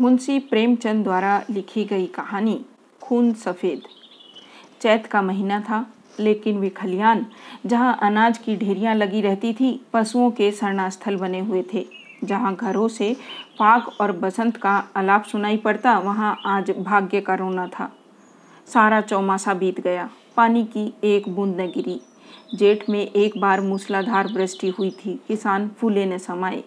[0.00, 2.64] मुंशी प्रेमचंद द्वारा लिखी गई कहानी
[3.02, 3.82] खून सफ़ेद।
[4.80, 5.86] चैत का महीना था,
[6.20, 7.26] लेकिन वे खलियान,
[7.66, 11.86] जहाँ अनाज की ढेरियाँ लगी रहती थी, पशुओं के शरणास्थल बने हुए थे।
[12.24, 13.16] जहाँ घरों से
[13.58, 17.92] पाक और बसंत का अलाप सुनाई पड़ता, वहाँ आज भाग्य का रोना था।
[18.66, 22.00] सारा चौमासा बीत गया। पानी की एक बूंद न गिरी।
[22.54, 26.64] जेठ में एक बार मूसलाधार वृष्टि हुई थी। किसान फूले न समाये।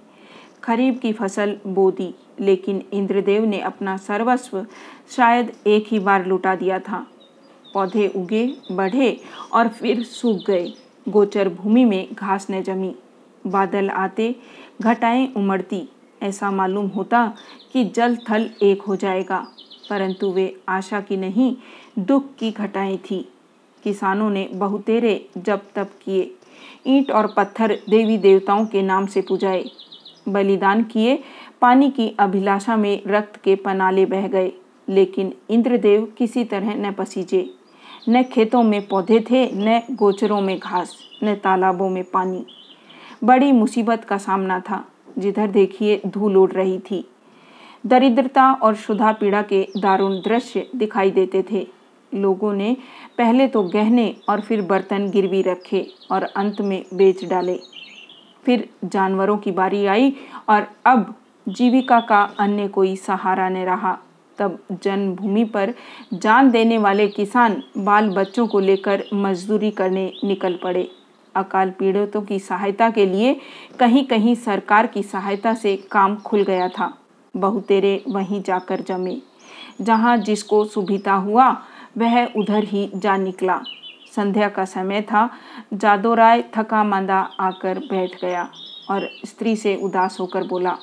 [0.63, 4.65] खरीफ की फ़सल बो दी। लेकिन इंद्रदेव ने अपना सर्वस्व
[5.09, 7.07] शायद एक ही बार लुटा दिया था।
[7.73, 9.19] पौधे उगे, बढ़े
[9.53, 10.73] और फिर सूख गए।
[11.09, 12.95] गोचर भूमि में घास न जमी।
[13.47, 14.35] बादल आते,
[14.81, 15.89] घटाएँ उमड़ती।
[16.23, 17.33] ऐसा मालूम होता
[17.73, 19.47] कि जल थल एक हो जाएगा,
[19.89, 21.55] परंतु वे आशा की नहीं,
[21.99, 23.31] दुख की घटाएँ थी।
[23.83, 26.35] किसानों ने बहुतेरे जब तब किए।
[26.87, 29.65] ईंट और पत्थर देवी देवताओं के नाम से पुजाए।
[30.29, 31.23] बलिदान किए
[31.61, 34.51] पानी की अभिलाषा में रक्त के पनाले बह गए,
[34.89, 37.53] लेकिन इंद्रदेव किसी तरह न पसीजे।
[38.09, 42.45] न खेतों में पौधे थे, न गोचरों में घास, न तालाबों में पानी।
[43.23, 44.85] बड़ी मुसीबत का सामना था,
[45.17, 47.05] जिधर देखिए धूल उड़ रही थी।
[47.85, 51.67] दरिद्रता और शुदा पीड़ा के दारुण दृश्य दिखाई देते थे।
[52.15, 52.77] लोगों ने
[53.17, 57.59] पहले तो गहने और फिर बर्तन गिरवी रखे और अंत में बेच डाले।
[58.45, 60.13] फिर जानवरों की बारी आई
[60.49, 61.15] और अब
[61.49, 63.97] जीविका का अन्य कोई सहारा न रहा।
[64.37, 65.73] तब जन्मभूमि पर
[66.13, 70.91] जान देने वाले किसान बाल बच्चों को लेकर मजदूरी करने निकल पड़े।
[71.35, 73.39] अकाल पीड़ितों की सहायता के लिए
[73.79, 76.93] कहीं कहीं सरकार की सहायता से काम खुल गया था।
[77.37, 79.17] बहुतेरे वहीं जाकर जमे।
[79.81, 81.49] जहाँ जिसको सुविधा हुआ,
[81.97, 83.61] वह उधर ही जा निकला।
[84.15, 85.29] संध्या का समय था
[85.73, 88.49] जादो राय थका मांदा आकर बैठ गया
[88.89, 90.77] और स्त्री से उदास होकर बोला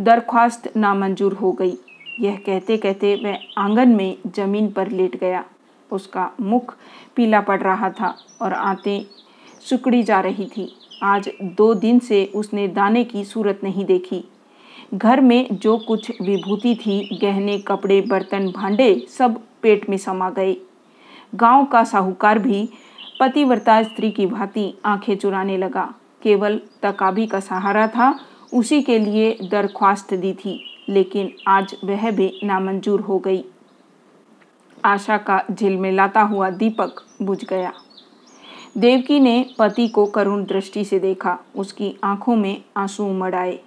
[0.00, 1.76] दरख्वास्त नामंजूर हो गई।
[2.20, 5.44] यह कहते कहते वह आँगन में ज़मीन पर लेट गया।
[5.92, 6.76] उसका मुख
[7.16, 9.06] पीला पड़ रहा था और आते
[9.70, 10.72] सुकड़ी जा रही थी।
[11.02, 14.24] आज दो दिन से उसने दाने की सूरत नहीं देखी।
[14.94, 20.56] घर में जो कुछ विभूति थी, गहने, कपड़े, बर्तन, भांडे, सब पेट में समा गए।
[21.34, 22.68] गाँव का साहूकार भी
[23.20, 28.18] पतिव्रता स्त्री की भांति आँखें चुराने लगा। केवल तकाबी का सहारा था
[28.52, 33.44] उसी के लिए दरख्वास्त दी थी, लेकिन आज वह भी नामंजूर हो गई।
[34.84, 37.72] आशा का झिलमिलाता हुआ दीपक बुझ गया।
[38.78, 43.58] देवकी ने पति को करुण दृष्टि से देखा। उसकी आँखों में आँसू उमड़ आए।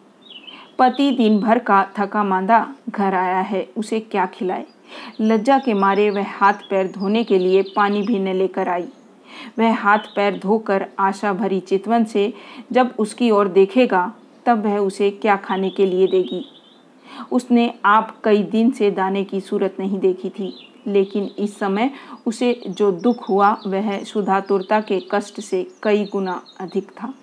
[0.79, 4.65] पति दिन भर का थका मांदा घर आया है, उसे क्या खिलाए?
[5.21, 8.87] लज्जा के मारे वह हाथ पैर धोने के लिए पानी भी न लेकर आई।
[9.59, 12.33] वह हाथ पैर धोकर आशा भरी चितवन से
[12.71, 14.13] जब उसकी ओर देखेगा
[14.45, 16.45] तब वह उसे क्या खाने के लिए देगी?
[17.31, 20.53] उसने आप कई दिन से दाने की सूरत नहीं देखी थी,
[20.87, 21.91] लेकिन इस समय
[22.25, 27.13] उसे जो दुख हुआ वह सुधातुरता के कष्ट से कई गुना अधिक था।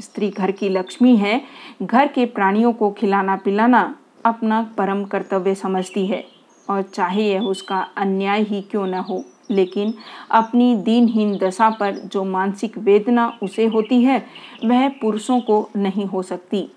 [0.00, 1.40] स्त्री घर की लक्ष्मी है,
[1.82, 6.24] घर के प्राणियों को खिलाना पिलाना अपना परम कर्तव्य समझती है,
[6.70, 9.94] और चाहे यह उसका अन्याय ही क्यों न हो। लेकिन
[10.30, 14.22] अपनी दीनहीन दशा पर जो मानसिक वेदना उसे होती है,
[14.64, 16.68] वह पुरुषों को नहीं हो सकती।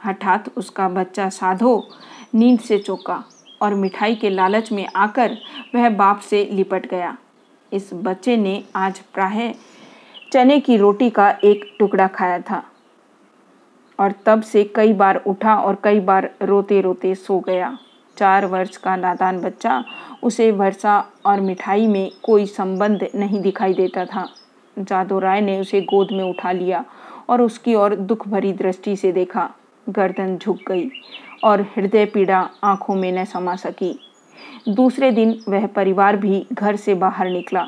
[0.00, 1.88] हठात उसका बच्चा साधो,
[2.34, 3.22] नींद से चौका
[3.62, 5.36] और मिठाई के लालच में आकर
[5.74, 7.16] वह बाप से लिपट गया।
[7.72, 9.54] इस बच्चे ने आज प्राय
[10.32, 12.62] चने की रोटी का एक टुकड़ा खाया था
[13.98, 17.76] और तब से कई बार उठा और कई बार रोते रोते सो गया।
[18.18, 19.84] चार वर्ष का नादान बच्चा
[20.22, 24.28] उसे वर्षा और मिठाई में कोई संबंध नहीं दिखाई देता था।
[24.78, 26.84] जादू राय ने उसे गोद में उठा लिया
[27.28, 29.50] और उसकी ओर दुख भरी दृष्टि से देखा।
[29.88, 30.90] गर्दन झुक गई
[31.44, 33.98] और हृदय पीड़ा आँखों में न समा सकी।
[34.68, 37.66] दूसरे दिन वह परिवार भी घर से बाहर निकला।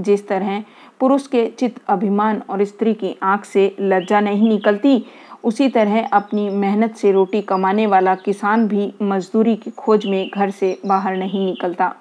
[0.00, 0.64] जिस तरह
[1.00, 5.04] पुरुष के चित अभिमान और स्त्री की आँख से लज्जा नहीं निकलती
[5.44, 10.50] उसी तरह अपनी मेहनत से रोटी कमाने वाला किसान भी मजदूरी की खोज में घर
[10.50, 11.94] से बाहर नहीं निकलता।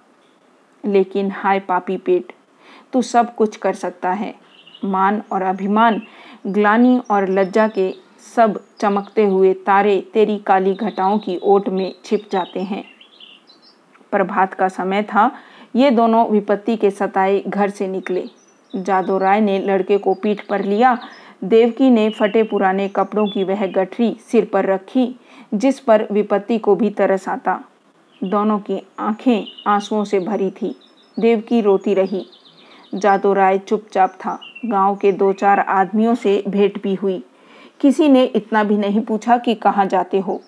[0.86, 2.34] लेकिन हाय पापी पेट,
[2.94, 4.36] तू सब कुछ कर सकता है।
[4.86, 6.02] मान और अभिमान,
[6.48, 7.94] ग्लानी और लज्जा के
[8.36, 12.84] सब चमकते हुए तारे तेरी काली घटाओं की ओट में छिप जाते हैं।
[14.12, 15.32] प्रभात का समय था,
[15.76, 18.30] ये दोनों विपत्ति के सताए घर से निकले।
[18.76, 20.98] जादो राय ने लड़के को पीठ पर लिया
[21.44, 25.16] देवकी ने फटे पुराने कपड़ों की वह गठरी सिर पर रखी,
[25.54, 27.64] जिस पर विपत्ति को भी तरस आता
[28.24, 30.76] दोनों की आँखें आंसुओं से भरी थी।
[31.20, 32.26] देवकी रोती रही।
[32.96, 37.24] जादो राय चुपचाप था। गाँव के दो चार आदमियों से भेंट भी हुई।
[37.80, 40.42] किसी ने इतना भी नहीं पूछा कि कहाँ जाते हो।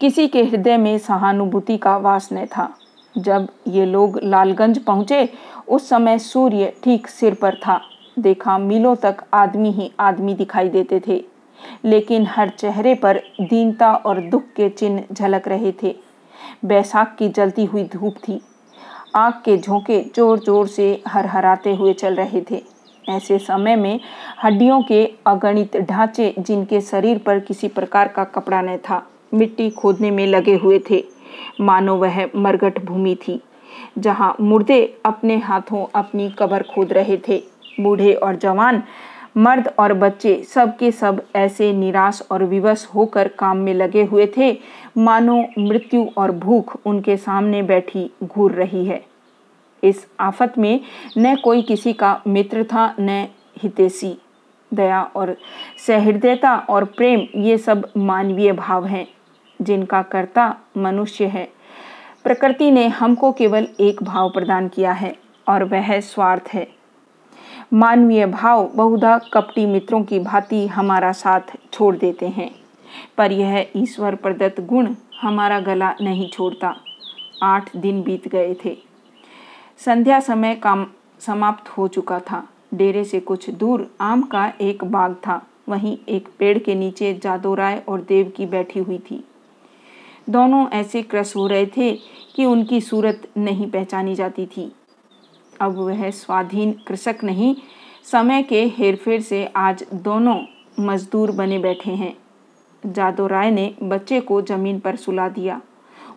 [0.00, 2.74] किसी के हृदय में सहानुभूति का वास न था।
[3.18, 5.28] जब ये लोग लालगंज पहुँचे,
[5.68, 7.80] उस समय सूर्य ठीक सिर पर था।
[8.20, 11.24] देखा मीलों तक आदमी ही आदमी दिखाई देते थे।
[11.84, 15.94] लेकिन हर चेहरे पर दीनता और दुख के चिन्ह झलक रहे थे।
[16.64, 18.40] बैसाख की जलती हुई धूप थी।
[19.16, 22.62] आग के झोंके ज़ोर ज़ोर से हरहराते हुए चल रहे थे।
[23.04, 24.00] ऐसे समय में
[24.44, 29.02] हड्डियों के अगणित ढांचे जिनके शरीर पर किसी प्रकार का कपड़ा न था,
[29.34, 31.04] मिट्टी खोदने में लगे हुए थे।
[31.60, 33.40] मानो वह मरगट भूमि थी,
[33.98, 37.42] जहाँ मुर्दे अपने हाथों अपनी कबर खोद रहे थे।
[37.82, 38.82] बूढ़े और जवान,
[39.36, 44.26] मर्द और बच्चे सब के सब ऐसे निराश और विवश होकर काम में लगे हुए
[44.36, 44.58] थे।
[44.98, 49.02] मानो मृत्यु और भूख उनके सामने बैठी घूर रही है।
[49.82, 50.80] इस आफत में
[51.18, 53.26] न कोई किसी का मित्र था, न
[53.62, 54.16] हितेशी।
[54.74, 55.36] दया और
[55.86, 59.06] सहृदयता और प्रेम, ये सब मानवीय भाव हैं,
[59.62, 61.48] जिनका कर्ता मनुष्य है।
[62.24, 65.14] प्रकृति ने हमको केवल एक भाव प्रदान किया है,
[65.48, 66.79] और वह स्वार्थ है।
[67.72, 71.40] मानवीय भाव बहुधा कपटी मित्रों की भांति हमारा साथ
[71.72, 72.50] छोड़ देते हैं।
[73.18, 76.76] पर यह ईश्वर प्रदत्त गुण हमारा गला नहीं छोड़ता।
[77.42, 78.78] आठ दिन बीत गए थे।
[79.78, 80.86] संध्या समय काम
[81.20, 86.28] समाप्त हो चुका था। डेरे से कुछ दूर आम का एक बाग था। वहीं एक
[86.38, 89.24] पेड़ के नीचे जादो राय और देव की बैठी हुई थी।
[90.30, 91.98] दोनों ऐसे क्रस हो रहे थे
[92.36, 94.72] कि उनकी सूरत नहीं पहचानी जाती थी।
[95.60, 97.56] अब वह स्वाधीन कृषक नहीं।
[98.04, 100.40] समय के हेरफेर से आज दोनों
[100.80, 102.16] मजदूर बने बैठे हैं।
[102.86, 105.60] जादो राय ने बच्चे को ज़मीन पर सुला दिया।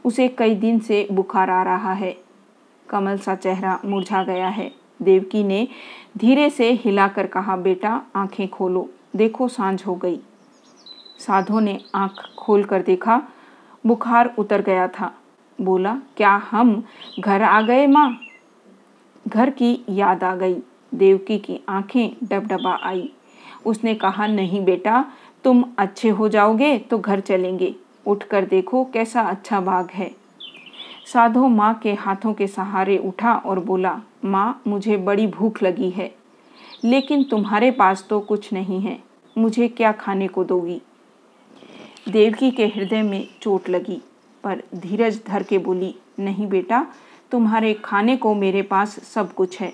[0.06, 2.18] उसे कई दिन से बुखार आ रहा है।
[2.90, 5.68] कमल सा चेहरा मुरझा गया है। देवकी ने
[6.18, 10.20] धीरे से हिलाकर कहा, बेटा, आँखें खोलो। देखो, साँझ हो गई।
[11.20, 13.22] साधो ने आँख खोल कर देखा,
[13.86, 15.14] बुखार उतर गया था।
[15.62, 16.84] बोला, क्या हम
[17.20, 18.20] घर आ गए, माँ?
[19.28, 20.56] घर की याद आ गई।
[20.94, 23.10] देवकी की आँखें डबडबा आई।
[23.66, 25.06] उसने कहा, नहीं बेटा,
[25.44, 27.74] तुम अच्छे हो जाओगे तो घर चलेंगे।
[28.06, 30.12] उठकर देखो कैसा अच्छा बाग है।
[31.06, 36.14] साधो माँ के हाथों के सहारे उठा और बोला, माँ, मुझे बड़ी भूख लगी है,
[36.84, 38.98] लेकिन तुम्हारे पास तो कुछ नहीं है।
[39.36, 40.82] मुझे क्या खाने को दोगी?
[42.10, 44.02] देवकी के हृदय में चोट लगी,
[44.44, 46.86] पर धीरज धर के बोली, नहीं बेटा
[47.34, 49.72] तुम्हारे खाने को मेरे पास सब कुछ है।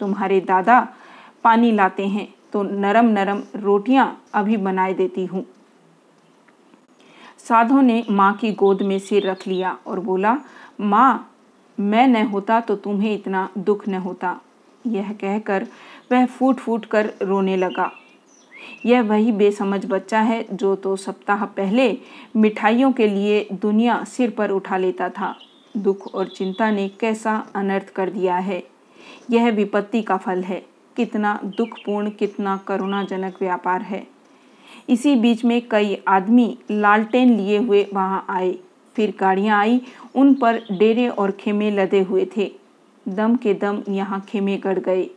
[0.00, 0.80] तुम्हारे दादा
[1.44, 5.44] पानी लाते हैं तो नरम नरम रोटियाँ अभी बनाए देती हूँ।
[7.38, 10.36] साधो ने माँ की गोद में सिर रख लिया और बोला,
[10.80, 11.28] माँ,
[11.78, 14.38] मैं न होता तो तुम्हें इतना दुख न होता।
[14.86, 15.66] यह कहकर
[16.12, 17.90] वह फूट फूट कर रोने लगा।
[18.86, 21.96] यह वही बेसमझ बच्चा है जो तो सप्ताह पहले
[22.36, 25.34] मिठाइयों के लिए दुनिया सिर पर उठा लेता था।
[25.76, 28.62] दुख और चिंता ने कैसा अनर्थ कर दिया है?
[29.30, 30.62] यह विपत्ति का फल है।
[30.96, 34.06] कितना दुखपूर्ण, कितना करुणाजनक व्यापार है।
[34.88, 38.58] इसी बीच में कई आदमी लालटेन लिए हुए वहाँ आए।
[38.96, 39.80] फिर गाड़ियाँ आई,
[40.14, 42.50] उन पर डेरे और खेमे लदे हुए थे।
[43.08, 45.08] दम के दम यहाँ खेमे गड़ गए।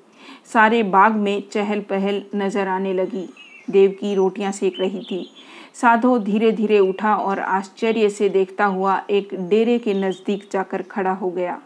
[0.53, 3.27] सारे बाग में चहल पहल नज़र आने लगी।
[3.69, 5.29] देव की रोटियाँ सेक रही थी।
[5.75, 11.11] साधो धीरे धीरे उठा और आश्चर्य से देखता हुआ एक डेरे के नज़दीक जाकर खड़ा
[11.13, 11.59] हो गया।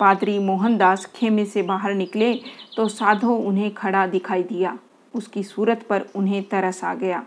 [0.00, 2.32] पादरी मोहनदास खेमे से बाहर निकले
[2.76, 4.76] तो साधो उन्हें खड़ा दिखाई दिया।
[5.14, 7.22] उसकी सूरत पर उन्हें तरस आ गया।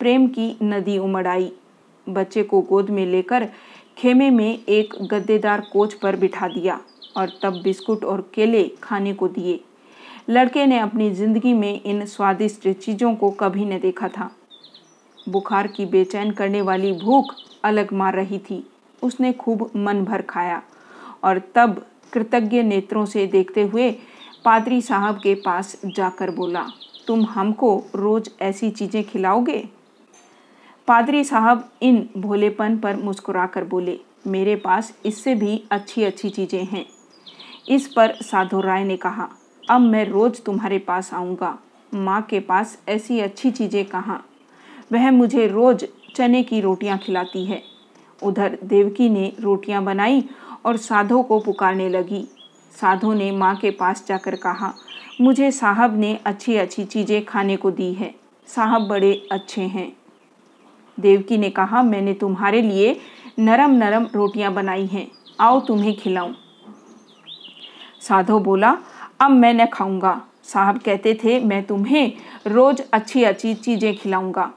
[0.00, 1.50] प्रेम की नदी उमड़ आई
[2.06, 3.48] बच्चे को गोद में लेकर
[3.98, 6.78] खेमे में एक गद्देदार कोच पर बिठा दिया
[7.16, 9.60] और तब बिस्कुट और केले खाने को दिए।
[10.30, 14.30] लड़के ने अपनी ज़िंदगी में इन स्वादिष्ट चीज़ों को कभी न देखा था।
[15.28, 18.62] बुखार की बेचैन करने वाली भूख अलग मार रही थी।
[19.02, 20.62] उसने खूब मन भर खाया
[21.24, 23.90] और तब कृतज्ञ नेत्रों से देखते हुए
[24.44, 26.64] पादरी साहब के पास जाकर बोला,
[27.06, 29.64] तुम हमको रोज ऐसी चीज़ें खिलाओगे?
[30.88, 36.84] पादरी साहब इन भोलेपन पर मुस्कुराकर बोले, मेरे पास इससे भी अच्छी अच्छी चीज़ें हैं।
[37.68, 39.28] इस पर साधु राय ने कहा,
[39.64, 41.58] अब मैं रोज़ तुम्हारे पास आऊँगा।
[41.92, 44.24] माँ के पास ऐसी अच्छी चीज़ें कहाँ?
[44.94, 45.84] वह मुझे रोज़
[46.16, 47.62] चने की रोटियाँ खिलाती है।
[48.22, 50.24] उधर देवकी ने रोटियाँ बनाई
[50.66, 52.28] और साधो को पुकारने लगी।
[52.80, 54.72] साधो ने माँ के पास जाकर कहा,
[55.20, 58.14] मुझे साहब ने अच्छी अच्छी चीज़ें खाने को दी है।
[58.48, 59.92] साहब बड़े अच्छे हैं।
[60.98, 62.96] देवकी ने कहा, मैंने तुम्हारे लिए
[63.38, 65.10] नरम नरम रोटियाँ बनाई हैं।
[65.40, 66.32] आओ तुम्हें खिलाऊं।
[68.00, 68.76] साधो बोला,
[69.20, 72.12] अब मैं न खाऊँगा। साहब कहते थे, मैं तुम्हें
[72.46, 74.52] रोज अच्छी अच्छी चीज़ें खिलाऊँगा।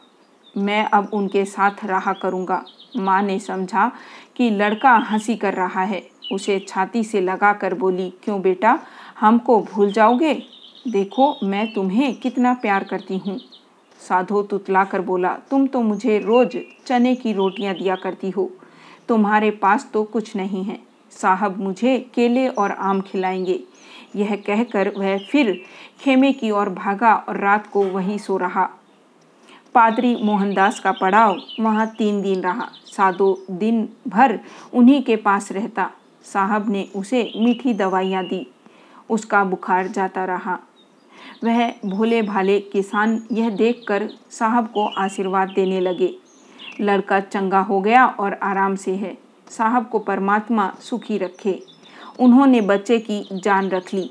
[0.57, 2.65] मैं अब उनके साथ रहा करूँगा।
[2.97, 3.91] माँ ने समझा
[4.35, 8.79] कि लड़का हँसी कर रहा है। उसे छाती से लगा कर बोली, क्यों बेटा,
[9.19, 10.33] हमको भूल जाओगे?
[10.87, 13.39] देखो, मैं तुम्हें कितना प्यार करती हूँ।
[13.99, 18.51] साधो तुतला कर बोला, तुम तो मुझे रोज चने की रोटियाँ दिया करती हो।
[19.07, 20.79] तुम्हारे पास तो कुछ नहीं है।
[21.11, 23.63] साहब मुझे केले और आम खिलाएँगे।
[24.15, 25.61] यह कहकर वह फिर
[25.99, 28.69] खेमे की ओर भागा और रात को वहीं सो रहा।
[29.73, 34.39] पादरी मोहनदास का पड़ाव वहाँ तीन दिन रहा। साधो दिन भर
[34.73, 35.89] उन्हीं के पास रहता।
[36.23, 38.47] साहब ने उसे मीठी दवाइयाँ दी।
[39.09, 40.59] उसका बुखार जाता रहा।
[41.43, 46.15] वह भोले भाले किसान यह देखकर साहब को आशीर्वाद देने लगे।
[46.81, 49.17] लड़का चंगा हो गया और आराम से है।
[49.49, 51.63] साहब को परमात्मा सुखी रखे।
[52.19, 54.09] उन्होंने बच्चे की जान रख ली।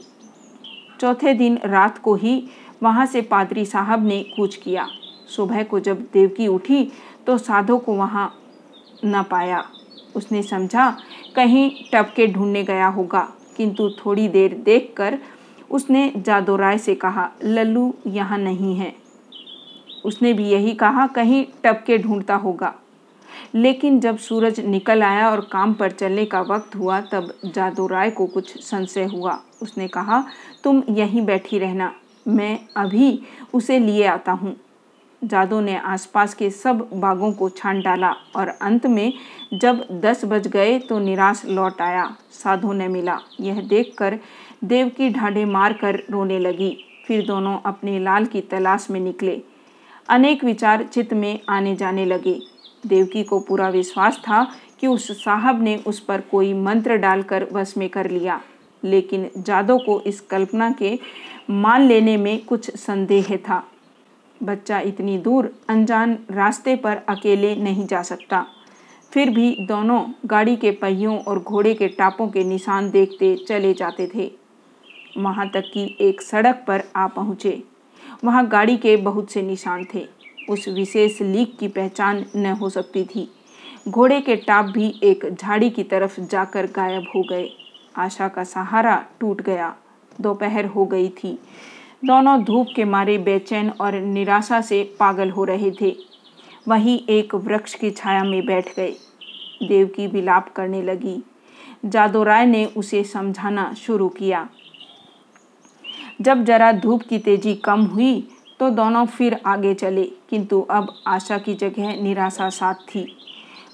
[1.01, 2.43] चौथे दिन रात को ही
[2.83, 4.87] वहाँ से पादरी साहब ने कूच किया।
[5.29, 6.93] सुबह को जब देवकी उठी
[7.27, 8.35] तो साधो को वहाँ
[9.05, 9.65] न पाया।
[10.17, 10.97] उसने समझा,
[11.37, 15.19] कहीं टपके ढूँढने गया होगा। किंतु थोड़ी देर देखकर
[15.71, 18.95] उसने जादो राय से कहा, लल्लू यहाँ नहीं है।
[20.05, 22.75] उसने भी यही कहा, कहीं टपके ढूंढता होगा।
[23.55, 28.11] लेकिन जब सूरज निकल आया और काम पर चलने का वक्त हुआ, तब जादू राय
[28.11, 30.25] को कुछ संशय हुआ। उसने कहा,
[30.65, 31.95] तुम यहीं बैठी रहना।
[32.29, 33.23] मैं अभी
[33.55, 34.57] उसे लिए आता हूँ।
[35.25, 39.13] जादू ने आसपास के सब बागों को छान डाला और अंत में
[39.55, 44.19] जब दस बज गए तो निराश लौट आया। साधु ने मिला। यह देखकर
[44.65, 49.41] देव की ढाढ़े मार कर रोने लगी। फिर दोनों अपने लाल की तलाश में निकले।
[50.09, 52.41] अनेक विचार चित्त में आने जाने लगे।
[52.87, 54.47] देवकी को पूरा विश्वास था
[54.81, 58.41] कि उस साहब ने उस पर कोई मंत्र डालकर वश में कर लिया।
[58.85, 60.99] लेकिन जादव को इस कल्पना के
[61.51, 63.63] मान लेने में कुछ संदेह था।
[64.43, 68.47] बच्चा इतनी दूर अनजान रास्ते पर अकेले नहीं जा सकता।
[69.13, 74.11] फिर भी दोनों गाड़ी के पहियों और घोड़े के टापों के निशान देखते चले जाते
[74.15, 74.33] थे।
[75.17, 77.63] वहाँ तक कि एक सड़क पर आ पहुँचे।
[78.25, 80.07] वहाँ गाड़ी के बहुत से निशान थे।
[80.51, 83.31] उस विशेष लीक की पहचान न हो सकती थी।
[83.89, 87.51] घोड़े के टाप भी एक झाड़ी की तरफ़ जाकर गायब हो गए।
[87.97, 89.77] आशा का सहारा टूट गया।
[90.21, 91.39] दोपहर हो गई थी।
[92.03, 95.95] दोनों धूप के मारे बेचैन और निराशा से पागल हो रहे थे।
[96.69, 98.91] वहीं एक वृक्ष की छाया में बैठ गए।
[99.63, 101.17] देव की विलाप करने लगी।
[101.85, 104.49] जादो राय ने उसे समझाना शुरू किया।
[106.21, 108.29] जब जरा धूप की तेज़ी कम हुई
[108.61, 113.07] तो दोनों फिर आगे चले, किंतु अब आशा की जगह निराशा साथ थी।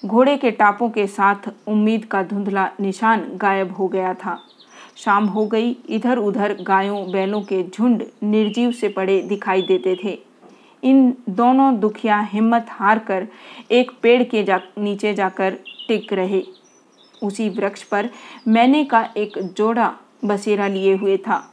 [0.07, 4.39] घोड़े के टापों के साथ उम्मीद का धुंधला निशान गायब हो गया था।
[5.05, 10.19] शाम हो गई। इधर उधर गायों, बैलों के झुंड निर्जीव से पड़े दिखाई देते थे।
[10.85, 13.29] इन दोनों दुखिया हिम्मत हार कर
[13.71, 16.43] एक पेड़ के जा, नीचे जाकर टिक रहे।
[17.23, 18.09] उसी वृक्ष पर
[18.49, 19.93] मैंने का एक जोड़ा
[20.25, 21.53] बसेरा लिए हुए था।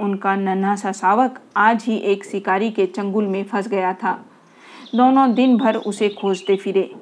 [0.00, 4.12] उनका नन्हा सा सावक आज ही एक शिकारी के चंगुल में फंस गया था।
[4.94, 6.94] दोनों दिन भर उसे खोजते फिरे।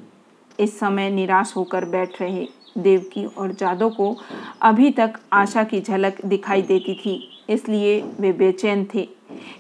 [0.61, 2.49] इस समय निराश होकर बैठ रहे।
[2.79, 4.17] देवकी और जादव को
[4.63, 9.09] अभी तक आशा की झलक दिखाई देती थी, इसलिए वे बेचैन थे।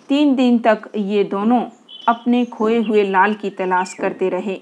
[0.09, 1.61] तीन दिन तक ये दोनों
[2.09, 4.61] अपने खोए हुए लाल की तलाश करते रहे।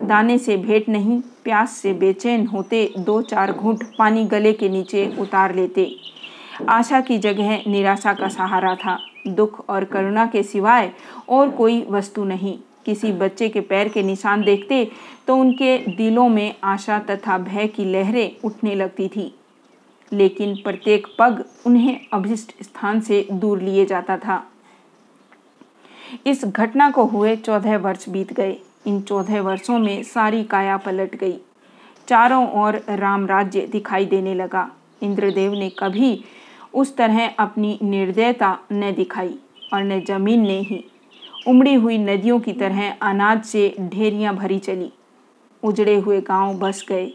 [0.00, 5.06] दाने से भेंट नहीं, प्यास से बेचैन होते दो चार घूंट पानी गले के नीचे
[5.18, 5.90] उतार लेते।
[6.68, 10.90] आशा की जगह निराशा का सहारा था। दुख और करुणा के सिवाय
[11.28, 14.84] और कोई वस्तु नहीं। किसी बच्चे के पैर के निशान देखते
[15.26, 19.32] तो उनके दिलों में आशा तथा भय की लहरें उठने लगती थी।
[20.12, 24.42] लेकिन प्रत्येक पग उन्हें अभिष्ट स्थान से दूर लिए जाता था।
[26.26, 31.14] इस घटना को हुए चौदह वर्ष बीत गए। इन चौदह वर्षों में सारी काया पलट
[31.14, 31.38] गई।
[32.08, 34.70] चारों ओर राम राज्य दिखाई देने लगा।
[35.02, 36.24] इंद्रदेव ने कभी
[36.74, 39.34] उस तरह अपनी निर्दयता न दिखाई
[39.74, 40.84] और न ज़मीन ने ही।
[41.46, 44.92] उमड़ी हुई नदियों की तरह अनाज से ढेरियाँ भरी चली।
[45.62, 47.12] उजड़े हुए गाँव बस गए।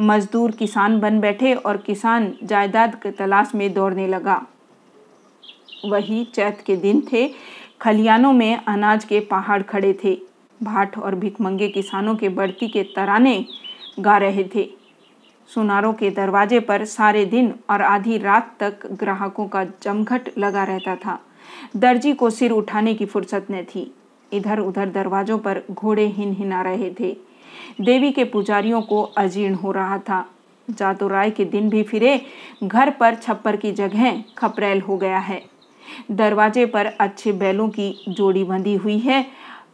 [0.00, 4.46] मजदूर किसान बन बैठे और किसान जायदाद के तलाश में दौड़ने लगा।
[5.84, 7.28] वही चैत के दिन थे।
[7.80, 10.18] खलियानों में अनाज के पहाड़ खड़े थे।
[10.62, 13.44] भाट और भिकमंगे किसानों के बढ़ती के तराने
[14.00, 14.68] गा रहे थे।
[15.54, 20.96] सुनारों के दरवाजे पर सारे दिन और आधी रात तक ग्राहकों का जमघट लगा रहता
[20.96, 21.18] था।
[21.76, 23.90] दर्जी को सिर उठाने की फुर्सत न थी।
[24.32, 27.16] इधर उधर दरवाजों पर घोड़े हिन हिना रहे थे।
[27.80, 30.24] देवी के पुजारियों को अजीर्ण हो रहा था।
[30.68, 32.20] जातो राय के दिन भी फिरे,
[32.64, 35.42] घर पर छप्पर की जगह खपरेल हो गया है।
[36.10, 39.24] दरवाजे पर अच्छे बैलों की जोड़ी बंधी हुई है।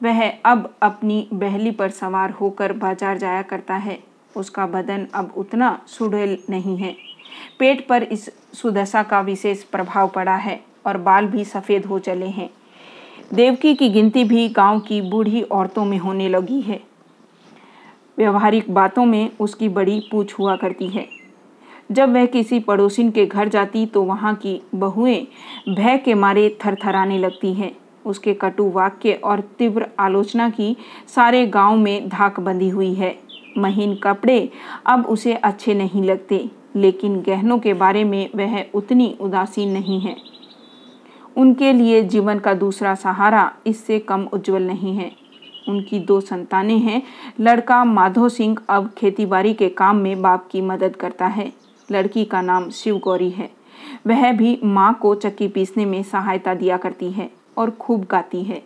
[0.02, 3.98] वह अब अपनी बहली पर सवार होकर बाज़ार जाया करता है।
[4.36, 6.94] उसका बदन अब उतना सुडल नहीं है।
[7.58, 12.26] पेट पर इस सुदशा का विशेष प्रभाव पड़ा है। और बाल भी सफ़ेद हो चले
[12.26, 12.50] हैं।
[13.34, 16.80] देवकी की गिनती भी गाँव की बूढ़ी औरतों में होने लगी है।
[18.18, 21.06] व्यवहारिक बातों में उसकी बड़ी पूछ हुआ करती है।
[21.92, 25.26] जब वह किसी पड़ोसिन के घर जाती तो वहाँ की बहुएँ
[25.68, 27.72] भय के मारे थरथराने लगती हैं।
[28.06, 30.76] उसके कटु वाक्य और तीव्र आलोचना की
[31.08, 33.18] सारे गाँव में धाक बंधी हुई है।
[33.58, 34.48] महीन कपड़े
[34.86, 40.16] अब उसे अच्छे नहीं लगते, लेकिन गहनों के बारे में वह उतनी उदासीन नहीं है।
[41.40, 45.10] उनके लिए जीवन का दूसरा सहारा इससे कम उज्जवल नहीं है।
[45.68, 47.02] उनकी दो संतानें हैं।
[47.40, 51.52] लड़का माधो सिंह अब खेतीबाड़ी के काम में बाप की मदद करता है।
[51.92, 53.50] लड़की का नाम शिव गौरी है।
[54.06, 58.62] वह भी माँ को चक्की पीसने में सहायता दिया करती है और खूब गाती है।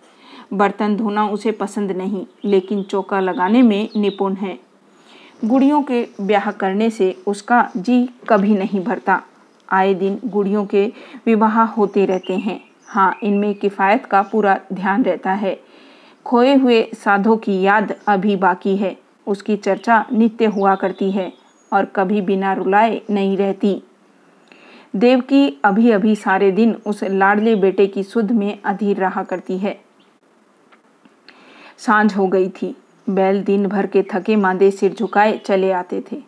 [0.52, 4.58] बर्तन धोना उसे पसंद नहीं, लेकिन चौका लगाने में निपुण है।
[5.44, 9.22] गुड़ियों के ब्याह करने से उसका जी कभी नहीं भरता।
[9.74, 10.86] आए दिन गुड़ियों के
[11.26, 15.58] विवाह होते रहते हैं। हाँ इनमें किफ़ायत का पूरा ध्यान रहता है।
[16.26, 21.32] खोए हुए साधो की याद अभी बाकी है। उसकी चर्चा नित्य हुआ करती है
[21.72, 23.82] और कभी बिना रुलाए नहीं रहती।
[24.96, 29.58] देव की अभी अभी सारे दिन उस लाडले बेटे की सुध में अधीर रहा करती
[29.58, 29.78] है।
[31.78, 32.74] साँझ हो गई थी।
[33.06, 36.22] बैल दिन भर के थके मांदे सिर झुकाए चले आते थे।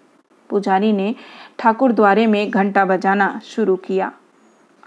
[0.50, 1.14] पुजारी ने
[1.58, 4.12] ठाकुर द्वारे में घंटा बजाना शुरू किया।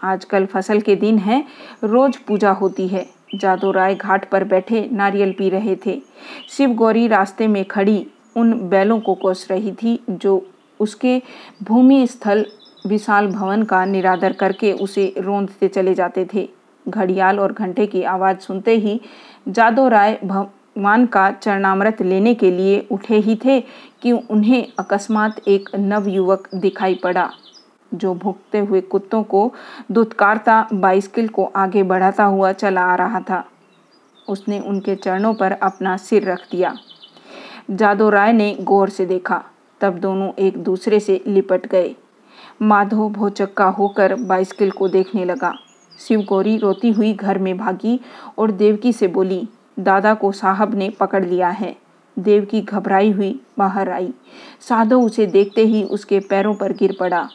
[0.03, 1.43] आजकल फ़सल के दिन है,
[1.83, 6.01] रोज पूजा होती है। जादो राय घाट पर बैठे नारियल पी रहे थे।
[6.49, 10.45] शिव गौरी रास्ते में खड़ी उन बैलों को कोस रही थी, जो
[10.79, 11.21] उसके
[11.63, 12.45] भूमि स्थल
[12.87, 16.47] विशाल भवन का निरादर करके उसे रोंदते चले जाते थे।
[16.87, 18.99] घड़ियाल और घंटे की आवाज़ सुनते ही
[19.47, 20.19] जादो राय
[20.79, 23.59] भगवान का चरणामृत लेने के लिए उठे ही थे
[24.01, 27.29] कि उन्हें अकस्मात एक नव युवक दिखाई पड़ा,
[27.93, 29.41] जो भुगते हुए कुत्तों को
[29.91, 33.43] दुत्कारता बाइस्किल को आगे बढ़ाता हुआ चला आ रहा था।
[34.27, 36.73] उसने उनके चरणों पर अपना सिर रख दिया।
[37.71, 39.43] जादो राय ने गौर से देखा,
[39.81, 41.95] तब दोनों एक दूसरे से लिपट गए।
[42.61, 45.53] माधो भोचक्का होकर बाइस्किल को देखने लगा।
[45.99, 47.99] शिव गौरी रोती हुई घर में भागी
[48.37, 49.47] और देवकी से बोली
[49.79, 51.77] दादा को साहब ने पकड़ लिया है।
[52.19, 54.13] देवकी घबराई हुई बाहर आई।
[54.59, 57.29] साधो उसे देखते ही उसके पैरों पर गिर पड़ा।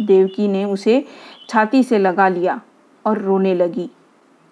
[0.00, 1.04] देवकी ने उसे
[1.48, 2.60] छाती से लगा लिया
[3.06, 3.90] और रोने लगी।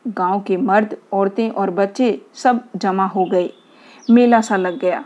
[0.08, 3.50] गाँव के मर्द, औरतें और बच्चे सब जमा हो गए।
[4.10, 5.04] मेला सा लग गया।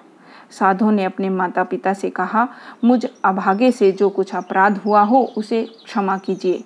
[0.50, 2.48] साधो ने अपने माता पिता से कहा,
[2.84, 6.64] मुझ अभागे से जो कुछ अपराध हुआ हो, उसे क्षमा कीजिए।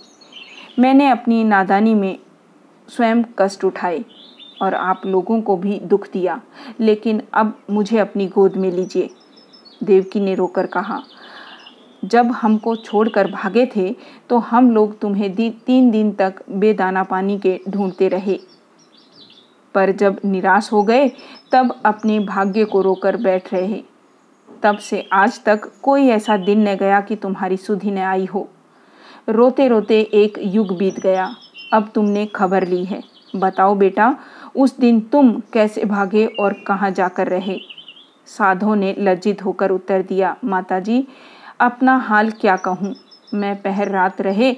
[0.78, 2.18] मैंने अपनी नादानी में
[2.88, 4.04] स्वयं कष्ट उठाए।
[4.62, 6.40] और आप लोगों को भी दुख दिया।
[6.80, 9.10] लेकिन अब मुझे अपनी गोद में लीजिए
[9.82, 11.00] देवकी ने रोकर कहा।
[12.04, 13.94] जब हमको छोड़कर भागे थे
[14.30, 18.38] तो हम लोग तुम्हें दी, तीन दिन तक बेदाना पानी के ढूंढते रहे।
[19.74, 21.08] पर जब निराश हो गए
[21.52, 23.82] तब अपने भाग्य को रोकर बैठ रहे।
[24.62, 28.48] तब से आज तक कोई ऐसा दिन न गया कि तुम्हारी सुधि न आई हो।
[29.28, 31.30] रोते रोते एक युग बीत गया।
[31.72, 33.02] अब तुमने खबर ली है।
[33.36, 34.16] बताओ बेटा
[34.56, 37.58] उस दिन तुम कैसे भागे और कहाँ जाकर रहे?
[38.26, 41.06] साधो ने लज्जित होकर उत्तर दिया, माताजी,
[41.60, 42.94] अपना हाल क्या कहूँ?
[43.34, 44.56] मैं पहर रात रहे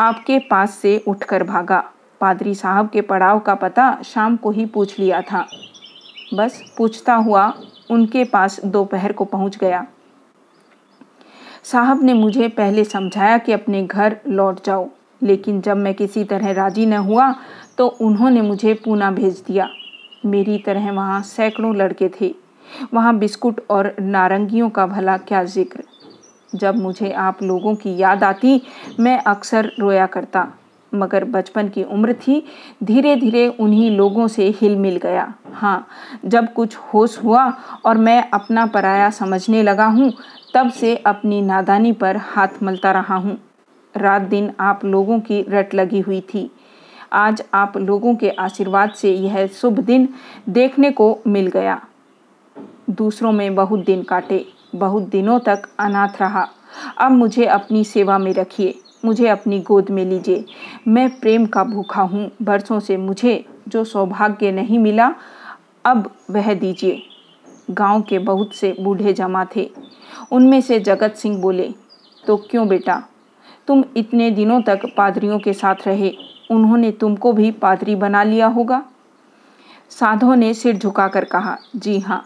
[0.00, 1.84] आपके पास से उठकर भागा।
[2.20, 5.46] पादरी साहब के पड़ाव का पता शाम को ही पूछ लिया था।
[6.34, 7.52] बस पूछता हुआ
[7.90, 9.86] उनके पास दोपहर को पहुँच गया।
[11.64, 14.88] साहब ने मुझे पहले समझाया कि अपने घर लौट जाओ,
[15.22, 17.34] लेकिन जब मैं किसी तरह राज़ी न हुआ
[17.78, 19.68] तो उन्होंने मुझे पूना भेज दिया।
[20.26, 22.34] मेरी तरह वहाँ सैकड़ों लड़के थे।
[22.94, 25.82] वहाँ बिस्कुट और नारंगियों का भला क्या ज़िक्र।
[26.54, 28.60] जब मुझे आप लोगों की याद आती,
[29.00, 30.46] मैं अक्सर रोया करता,
[30.92, 32.42] मगर बचपन की उम्र थी
[32.84, 35.86] धीरे धीरे उन्हीं लोगों से हिल मिल गया। हाँ
[36.24, 37.44] जब कुछ होश हुआ
[37.84, 40.12] और मैं अपना पराया समझने लगा हूँ,
[40.54, 43.38] तब से अपनी नादानी पर हाथ मलता रहा हूँ।
[43.94, 46.50] रात दिन आप लोगों की रट लगी हुई थी।
[47.16, 50.08] आज आप लोगों के आशीर्वाद से यह शुभ दिन
[50.48, 51.80] देखने को मिल गया।
[52.90, 56.46] दूसरों में बहुत दिन काटे, बहुत दिनों तक अनाथ रहा।
[56.98, 58.74] अब मुझे अपनी सेवा में रखिए,
[59.04, 60.44] मुझे अपनी गोद में लीजिए।
[60.88, 65.14] मैं प्रेम का भूखा हूँ, बरसों से मुझे जो सौभाग्य नहीं मिला,
[65.84, 67.02] अब वह दीजिए।
[67.70, 69.70] गाँव के बहुत से बूढ़े जमा थे,
[70.32, 71.72] उनमें से जगत सिंह बोले
[72.24, 73.02] तो क्यों बेटा?
[73.66, 76.14] तुम इतने दिनों तक पादरियों के साथ रहे
[76.50, 78.82] उन्होंने तुमको भी पादरी बना लिया होगा।
[79.90, 82.24] साधो ने सिर झुकाकर कहा, जी हाँ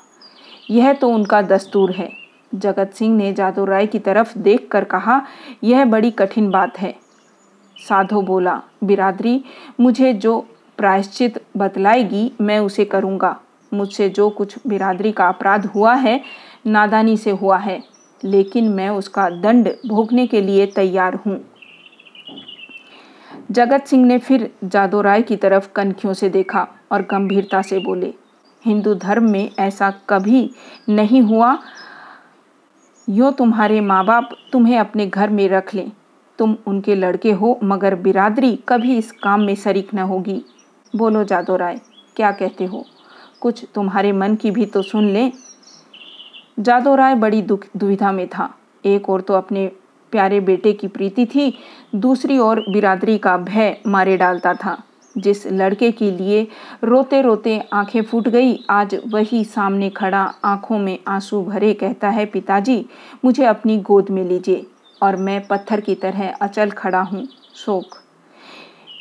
[0.70, 2.10] यह तो उनका दस्तूर है।
[2.54, 5.22] जगत सिंह ने जादू राय की तरफ़ देखकर कहा,
[5.64, 6.94] यह बड़ी कठिन बात है।
[7.76, 9.44] साधो बोला, बिरादरी,
[9.80, 10.38] मुझे जो
[10.78, 13.40] प्रायश्चित बतलाएगी, मैं उसे करूँगा।
[13.74, 16.20] मुझसे जो कुछ बिरादरी का अपराध हुआ है,
[16.66, 17.82] नादानी से हुआ है,
[18.24, 21.49] लेकिन मैं उसका दंड भोगने के लिए तैयार हूँ।
[23.50, 28.14] जगत सिंह ने फिर जादो राय की तरफ़ कनखियों से देखा और गंभीरता से बोले,
[28.64, 30.50] हिंदू धर्म में ऐसा कभी
[30.88, 31.58] नहीं हुआ।
[33.08, 35.92] यो तुम्हारे माँ बाप तुम्हें अपने घर में रख लें।
[36.38, 40.44] तुम उनके लड़के हो, मगर बिरादरी कभी इस काम में शरीक न होगी।
[40.96, 41.80] बोलो जादो राय
[42.16, 42.84] क्या कहते हो?
[43.40, 45.32] कुछ तुम्हारे मन की भी तो सुन लें।
[46.58, 49.70] जादो राय बड़ी दुख दुविधा में था। एक और तो अपने
[50.12, 51.58] प्यारे बेटे की प्रीति थी,
[51.94, 54.82] दूसरी ओर बिरादरी का भय मारे डालता था।
[55.18, 56.48] जिस लड़के के लिए
[56.84, 62.26] रोते रोते आँखें फूट गई, आज वही सामने खड़ा आँखों में आँसू भरे कहता है,
[62.26, 62.86] पिताजी,
[63.24, 64.66] मुझे अपनी गोद में लीजिए
[65.02, 67.96] और मैं पत्थर की तरह अचल खड़ा हूँ। शोक।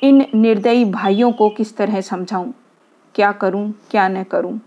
[0.03, 2.51] इन निर्दयी भाइयों को किस तरह समझाऊं?
[3.15, 4.59] क्या करूँ, क्या न करूँ?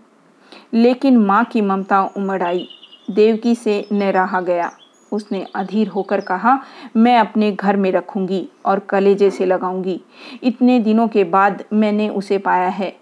[0.73, 2.67] लेकिन माँ की ममता उमड़ आई।
[3.11, 4.71] देवकी से न रहा गया।
[5.13, 6.59] उसने अधीर होकर कहा,
[6.97, 9.99] मैं अपने घर में रखूँगी और कलेजे से लगाऊँगी।
[10.43, 12.95] इतने दिनों के बाद मैंने उसे पाया है।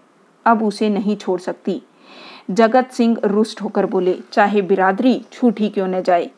[0.45, 1.81] अब उसे नहीं छोड़ सकती
[2.51, 6.29] जगत सिंह रुष्ट होकर बोले, चाहे बिरादरी छूट ही क्यों न जाए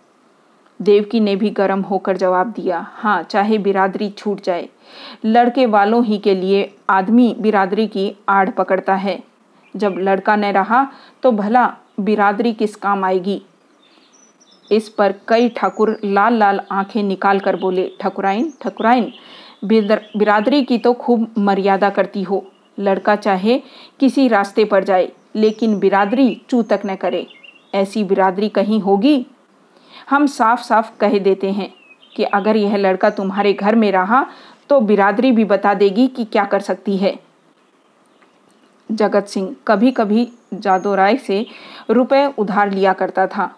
[0.79, 4.67] देवकी ने भी गर्म होकर जवाब दिया हाँ चाहे बिरादरी छूट जाए।
[5.25, 9.21] लड़के वालों ही के लिए आदमी बिरादरी की आड़ पकड़ता है।
[9.75, 10.87] जब लड़का न रहा
[11.23, 11.65] तो भला
[11.99, 13.41] बिरादरी किस काम आएगी?
[14.73, 19.11] इस पर कई ठाकुर लाल लाल आँखें निकाल कर बोले, ठकुराइन ठकुराइन
[19.65, 22.45] बिरादरी की तो खूब मर्यादा करती हो।
[22.77, 23.57] लड़का चाहे
[23.99, 27.25] किसी रास्ते पर जाए, लेकिन बिरादरी चू तक न करे।
[27.73, 29.25] ऐसी बिरादरी कहीं होगी?
[30.09, 31.73] हम साफ़ साफ़ कह देते हैं
[32.15, 34.25] कि अगर यह लड़का तुम्हारे घर में रहा
[34.69, 37.17] तो बिरादरी भी बता देगी कि क्या कर सकती है।
[38.89, 41.45] जगत सिंह कभी कभी जादो राय से
[41.89, 43.53] रुपए उधार लिया करता था।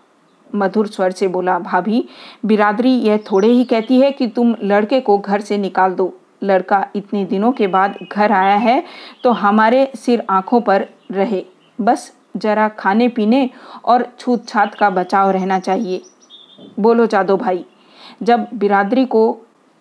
[0.56, 2.04] मधुर स्वर से बोला, भाभी,
[2.46, 6.86] बिरादरी यह थोड़े ही कहती है कि तुम लड़के को घर से निकाल दो। लड़का
[6.96, 8.84] इतने दिनों के बाद घर आया है
[9.24, 11.44] तो हमारे सिर आँखों पर रहे।
[11.80, 13.50] बस जरा खाने पीने
[13.86, 16.02] और छूत छात का बचाव रहना चाहिए।
[16.80, 17.66] बोलो जादो भाई,
[18.24, 19.32] जब बिरादरी को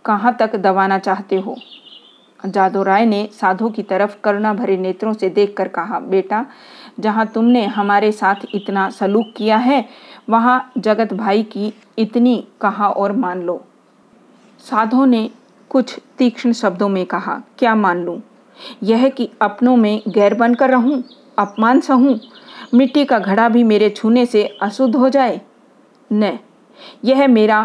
[0.05, 1.57] कहाँ तक दबाना चाहते हो?
[2.41, 6.45] जादो राय ने साधु की तरफ़ करुणा भरे नेत्रों से देखकर कहा, बेटा,
[7.01, 9.85] जहाँ तुमने हमारे साथ इतना सलूक किया है
[10.29, 13.65] वहाँ जगत भाई की इतनी कहा और मान लो।
[14.61, 15.31] साधो ने
[15.71, 18.21] कुछ तीक्ष्ण शब्दों में कहा, क्या मान लूँ?
[18.83, 21.03] यह कि अपनों में गैर बनकर रहूँ,
[21.39, 22.19] अपमान सहूँ,
[22.75, 25.41] मिट्टी का घड़ा भी मेरे छूने से अशुद्ध हो जाए?
[26.13, 26.39] न,
[27.05, 27.63] यह मेरा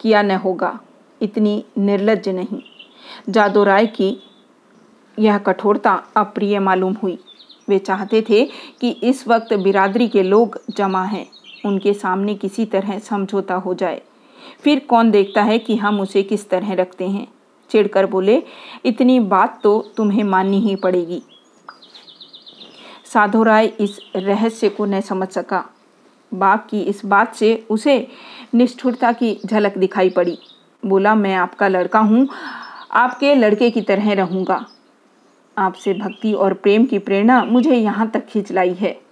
[0.00, 0.78] किया न होगा,
[1.20, 2.60] इतनी निर्लज नहीं।
[3.28, 4.16] जादो राय की
[5.18, 7.18] यह कठोरता अप्रिय मालूम हुई।
[7.68, 8.44] वे चाहते थे
[8.80, 11.26] कि इस वक्त बिरादरी के लोग जमा हैं।
[11.64, 14.02] उनके सामने किसी तरह समझौता हो जाए।
[14.64, 17.26] फिर कौन देखता है कि हम उसे किस तरह रखते हैं?
[17.70, 18.42] चिड़कर बोले,
[18.84, 21.22] इतनी बात तो तुम्हें माननी ही पड़ेगी
[23.04, 25.64] साधो राय इस रहस्य को न समझ सका।
[26.32, 28.06] बाप की इस बात से उसे
[28.54, 30.38] निष्ठुरता की झलक दिखाई पड़ी।
[30.86, 32.28] बोला, मैं आपका लड़का हूँ।
[32.92, 34.64] आपके लड़के की तरह रहूँगा।
[35.58, 39.07] आपसे भक्ति और प्रेम की प्रेरणा मुझे यहाँ तक खींच लाई है।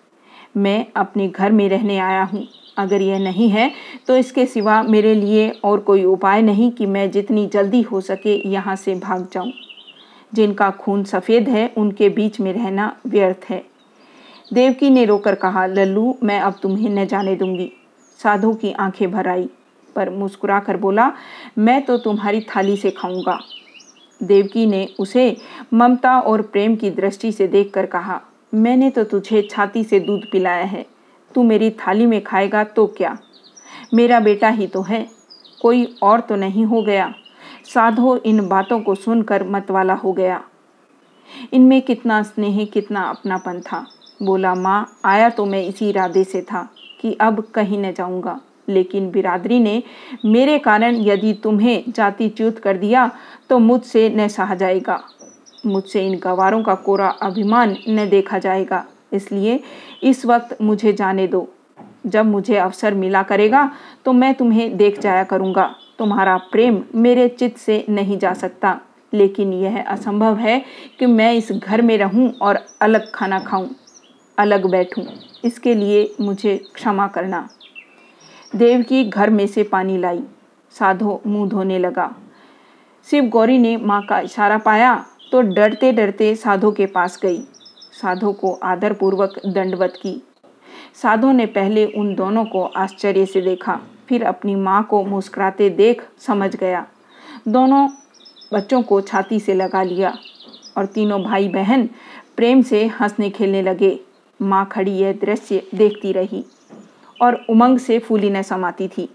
[0.57, 2.47] मैं अपने घर में रहने आया हूँ।
[2.79, 3.71] अगर यह नहीं है
[4.07, 8.35] तो इसके सिवा मेरे लिए और कोई उपाय नहीं कि मैं जितनी जल्दी हो सके
[8.49, 9.53] यहाँ से भाग जाऊँ।
[10.35, 13.63] जिनका खून सफ़ेद है, उनके बीच में रहना व्यर्थ है।
[14.53, 17.71] देवकी ने रोकर कहा, लल्लू, मैं अब तुम्हें न जाने दूँगी।
[18.21, 19.49] साधु की आँखें भर आई,
[19.97, 21.13] पर मुस्कुरा कर बोला,
[21.59, 23.39] मैं तो तुम्हारी थाली से खाऊँगा।
[24.21, 25.37] देवकी ने उसे
[25.75, 28.21] ममता और प्रेम की दृष्टि से देखकर कहा
[28.55, 30.87] मैंने तो तुझे छाती से दूध पिलाया है।
[31.35, 33.19] तू मेरी थाली में खाएगा तो क्या?
[33.95, 35.07] मेरा बेटा ही तो है।
[35.63, 37.15] कोई और तो नहीं हो गया।
[37.75, 40.43] साधो इन बातों को सुनकर मतवाला हो गया।
[41.53, 43.87] इनमें कितना स्नेह, कितना अपनापन था।
[44.23, 46.69] बोला, माँ, आया तो मैं इसी इरादे से था
[47.01, 49.83] कि अब कहीं न जाऊँगा। लेकिन बिरादरी ने
[50.25, 53.11] मेरे कारण यदि तुम्हें जाति च्युत कर दिया
[53.51, 55.03] तो मुझसे न सहा जाएगा।
[55.67, 59.61] मुझसे इन गवारों का कोरा अभिमान न देखा जाएगा। इसलिए
[60.03, 61.49] इस वक्त मुझे जाने दो।
[62.07, 63.71] जब मुझे अवसर मिला करेगा
[64.05, 68.79] तो मैं तुम्हें देख जाया करूँगा। तुम्हारा प्रेम मेरे चित्त से नहीं जा सकता।
[69.13, 70.59] लेकिन यह असंभव है
[70.99, 73.67] कि मैं इस घर में रहूँ और अलग खाना खाऊं,
[74.39, 75.05] अलग बैठूं।
[75.45, 77.49] इसके लिए मुझे क्षमा करना।
[78.57, 80.23] देवकी घर में से पानी लाई।
[80.75, 82.15] साधो मुँह धोने लगा।
[83.09, 87.41] शिव गौरी ने माँ का इशारा पाया। तो डरते डरते साधो के पास गई।
[87.93, 90.21] साधो को आदरपूर्वक दंडवत की।
[90.95, 96.03] साधो ने पहले उन दोनों को आश्चर्य से देखा, फिर अपनी माँ को मुस्कुराते देख
[96.19, 96.87] समझ गया।
[97.49, 97.89] दोनों
[98.53, 100.17] बच्चों को छाती से लगा लिया
[100.77, 101.89] और तीनों भाई बहन
[102.37, 103.99] प्रेम से हंसने खेलने लगे।
[104.41, 106.45] माँ खड़ी यह दृश्य देखती रही
[107.21, 109.09] और उमंग से फूली न समाती थी।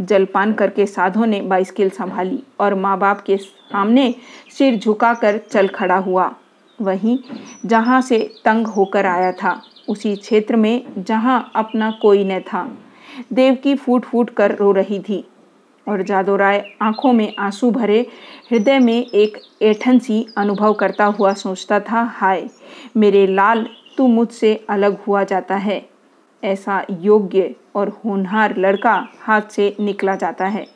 [0.00, 4.14] जलपान करके साधो ने बाइस्किल संभाली और माँ बाप के सामने
[4.58, 6.34] सिर झुकाकर चल खड़ा हुआ।
[6.78, 7.18] वहीं
[7.66, 12.68] जहाँ से तंग होकर आया था, उसी क्षेत्र में जहाँ अपना कोई न था।
[13.32, 15.24] देवकी फूट फूट कर रो रही थी
[15.88, 18.00] और जादो राय आँखों में आँसू भरे
[18.50, 22.48] हृदय में एक ऐठन सी अनुभव करता हुआ सोचता था, हाय,
[22.96, 25.89] मेरे लाल, तू मुझसे अलग हुआ जाता है।
[26.44, 30.66] ऐसा योग्य और होनहार लड़का हाथ से निकला जाता है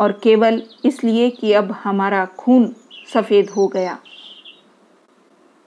[0.00, 2.74] और केवल इसलिए कि अब हमारा खून
[3.12, 3.98] सफ़ेद हो गया।